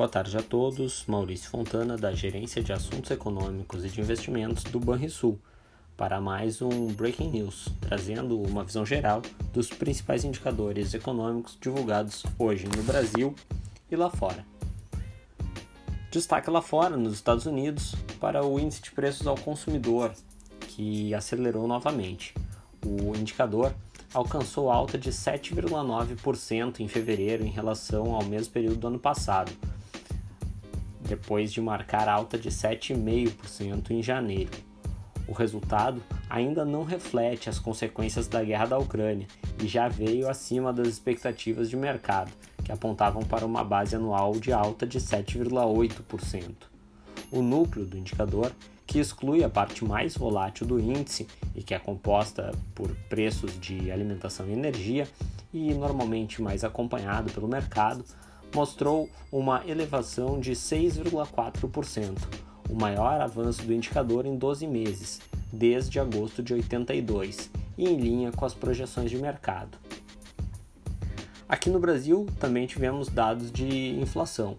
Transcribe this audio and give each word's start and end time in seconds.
Boa 0.00 0.08
tarde 0.08 0.34
a 0.34 0.42
todos. 0.42 1.04
Maurício 1.06 1.50
Fontana, 1.50 1.94
da 1.94 2.10
Gerência 2.10 2.62
de 2.62 2.72
Assuntos 2.72 3.10
Econômicos 3.10 3.84
e 3.84 3.90
de 3.90 4.00
Investimentos 4.00 4.64
do 4.64 4.80
Banrisul, 4.80 5.38
para 5.94 6.18
mais 6.18 6.62
um 6.62 6.86
Breaking 6.86 7.28
News, 7.28 7.68
trazendo 7.82 8.40
uma 8.40 8.64
visão 8.64 8.86
geral 8.86 9.20
dos 9.52 9.68
principais 9.68 10.24
indicadores 10.24 10.94
econômicos 10.94 11.58
divulgados 11.60 12.22
hoje 12.38 12.66
no 12.74 12.82
Brasil 12.82 13.34
e 13.90 13.94
lá 13.94 14.08
fora. 14.08 14.42
Destaque 16.10 16.48
lá 16.48 16.62
fora, 16.62 16.96
nos 16.96 17.12
Estados 17.12 17.44
Unidos, 17.44 17.94
para 18.18 18.42
o 18.42 18.58
índice 18.58 18.80
de 18.80 18.92
preços 18.92 19.26
ao 19.26 19.36
consumidor, 19.36 20.14
que 20.60 21.12
acelerou 21.12 21.68
novamente. 21.68 22.32
O 22.82 23.14
indicador 23.14 23.74
alcançou 24.14 24.70
alta 24.70 24.96
de 24.96 25.10
7,9% 25.10 26.80
em 26.80 26.88
fevereiro 26.88 27.44
em 27.44 27.50
relação 27.50 28.14
ao 28.14 28.24
mesmo 28.24 28.50
período 28.50 28.76
do 28.76 28.86
ano 28.86 28.98
passado, 28.98 29.52
depois 31.10 31.52
de 31.52 31.60
marcar 31.60 32.08
alta 32.08 32.38
de 32.38 32.50
7,5% 32.50 33.90
em 33.90 34.00
janeiro. 34.00 34.52
O 35.26 35.32
resultado 35.32 36.00
ainda 36.28 36.64
não 36.64 36.84
reflete 36.84 37.50
as 37.50 37.58
consequências 37.58 38.28
da 38.28 38.44
guerra 38.44 38.66
da 38.66 38.78
Ucrânia 38.78 39.26
e 39.60 39.66
já 39.66 39.88
veio 39.88 40.28
acima 40.28 40.72
das 40.72 40.86
expectativas 40.86 41.68
de 41.68 41.76
mercado, 41.76 42.30
que 42.64 42.70
apontavam 42.70 43.22
para 43.22 43.44
uma 43.44 43.64
base 43.64 43.96
anual 43.96 44.32
de 44.32 44.52
alta 44.52 44.86
de 44.86 45.00
7,8%. 45.00 46.54
O 47.32 47.42
núcleo 47.42 47.84
do 47.84 47.98
indicador, 47.98 48.52
que 48.86 49.00
exclui 49.00 49.42
a 49.42 49.48
parte 49.48 49.84
mais 49.84 50.16
volátil 50.16 50.64
do 50.64 50.78
índice 50.78 51.26
e 51.56 51.62
que 51.62 51.74
é 51.74 51.78
composta 51.78 52.52
por 52.72 52.94
preços 53.08 53.58
de 53.60 53.90
alimentação 53.90 54.48
e 54.48 54.52
energia 54.52 55.08
e 55.52 55.74
normalmente 55.74 56.40
mais 56.40 56.62
acompanhado 56.62 57.32
pelo 57.32 57.48
mercado, 57.48 58.04
mostrou 58.54 59.08
uma 59.30 59.62
elevação 59.66 60.40
de 60.40 60.52
6,4%, 60.52 62.18
o 62.68 62.74
maior 62.74 63.20
avanço 63.20 63.62
do 63.62 63.72
indicador 63.72 64.26
em 64.26 64.36
12 64.36 64.66
meses, 64.66 65.20
desde 65.52 65.98
agosto 65.98 66.42
de 66.42 66.54
82, 66.54 67.50
e 67.76 67.88
em 67.88 67.96
linha 67.96 68.32
com 68.32 68.44
as 68.44 68.54
projeções 68.54 69.10
de 69.10 69.18
mercado. 69.18 69.78
Aqui 71.48 71.68
no 71.68 71.80
Brasil 71.80 72.26
também 72.38 72.66
tivemos 72.66 73.08
dados 73.08 73.50
de 73.50 73.90
inflação. 74.00 74.56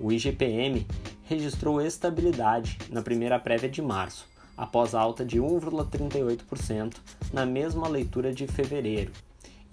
O 0.00 0.10
IGPM 0.10 0.86
registrou 1.24 1.80
estabilidade 1.80 2.78
na 2.90 3.02
primeira 3.02 3.38
prévia 3.38 3.68
de 3.68 3.82
março, 3.82 4.26
após 4.56 4.94
alta 4.94 5.24
de 5.24 5.40
1,38% 5.40 6.94
na 7.32 7.44
mesma 7.44 7.88
leitura 7.88 8.32
de 8.32 8.46
fevereiro, 8.46 9.12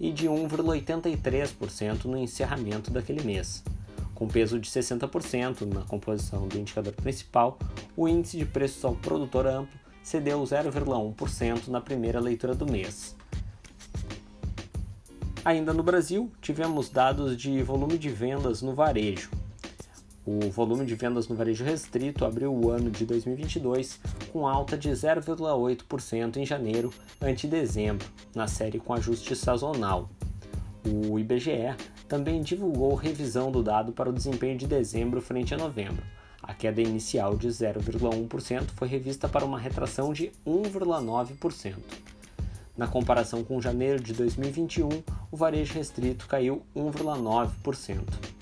e 0.00 0.10
de 0.10 0.26
1,83% 0.26 2.06
no 2.06 2.16
encerramento 2.16 2.90
daquele 2.90 3.22
mês. 3.22 3.62
Com 4.14 4.26
peso 4.26 4.58
de 4.58 4.68
60% 4.68 5.62
na 5.72 5.82
composição 5.82 6.48
do 6.48 6.58
indicador 6.58 6.92
principal, 6.94 7.58
o 7.96 8.08
índice 8.08 8.38
de 8.38 8.46
preços 8.46 8.84
ao 8.84 8.94
produtor 8.94 9.46
amplo 9.46 9.78
cedeu 10.02 10.42
0,1% 10.42 11.68
na 11.68 11.80
primeira 11.80 12.18
leitura 12.18 12.54
do 12.54 12.70
mês. 12.70 13.14
Ainda 15.44 15.72
no 15.72 15.82
Brasil, 15.82 16.30
tivemos 16.40 16.90
dados 16.90 17.36
de 17.36 17.62
volume 17.62 17.96
de 17.96 18.10
vendas 18.10 18.60
no 18.60 18.74
varejo, 18.74 19.30
o 20.30 20.48
volume 20.48 20.86
de 20.86 20.94
vendas 20.94 21.26
no 21.26 21.34
varejo 21.34 21.64
restrito 21.64 22.24
abriu 22.24 22.54
o 22.54 22.70
ano 22.70 22.88
de 22.88 23.04
2022 23.04 23.98
com 24.32 24.46
alta 24.46 24.78
de 24.78 24.88
0,8% 24.88 26.36
em 26.36 26.46
janeiro 26.46 26.92
ante 27.20 27.48
dezembro, 27.48 28.06
na 28.32 28.46
série 28.46 28.78
com 28.78 28.94
ajuste 28.94 29.34
sazonal. 29.34 30.08
O 30.86 31.18
IBGE 31.18 31.74
também 32.06 32.42
divulgou 32.42 32.94
revisão 32.94 33.50
do 33.50 33.60
dado 33.60 33.90
para 33.92 34.08
o 34.08 34.12
desempenho 34.12 34.56
de 34.56 34.68
dezembro 34.68 35.20
frente 35.20 35.52
a 35.52 35.58
novembro. 35.58 36.04
A 36.40 36.54
queda 36.54 36.80
inicial 36.80 37.36
de 37.36 37.48
0,1% 37.48 38.70
foi 38.76 38.86
revista 38.86 39.28
para 39.28 39.44
uma 39.44 39.58
retração 39.58 40.12
de 40.12 40.30
1,9%. 40.46 41.74
Na 42.76 42.86
comparação 42.86 43.42
com 43.42 43.60
janeiro 43.60 44.00
de 44.00 44.12
2021, 44.12 44.88
o 45.30 45.36
varejo 45.36 45.74
restrito 45.74 46.28
caiu 46.28 46.62
1,9%. 46.74 48.39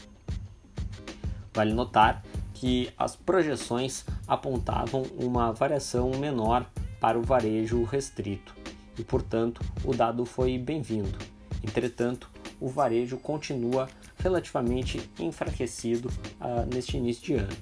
Vale 1.53 1.73
notar 1.73 2.23
que 2.55 2.91
as 2.97 3.17
projeções 3.17 4.05
apontavam 4.27 5.03
uma 5.19 5.53
variação 5.53 6.11
menor 6.11 6.67
para 7.01 7.19
o 7.19 7.23
varejo 7.23 7.83
restrito 7.85 8.55
e, 8.99 9.05
portanto, 9.05 9.61
o 9.85 9.95
dado 9.95 10.25
foi 10.25 10.57
bem-vindo. 10.59 11.17
Entretanto, 11.63 12.29
o 12.61 12.69
varejo 12.69 13.19
continua 13.19 13.89
relativamente 14.19 15.09
enfraquecido 15.19 16.09
uh, 16.41 16.65
neste 16.73 16.97
início 16.97 17.25
de 17.25 17.35
ano. 17.35 17.57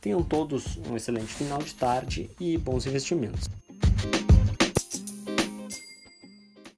Tenham 0.00 0.22
todos 0.22 0.76
um 0.88 0.94
excelente 0.94 1.32
final 1.32 1.58
de 1.58 1.74
tarde 1.74 2.30
e 2.38 2.56
bons 2.56 2.86
investimentos. 2.86 3.48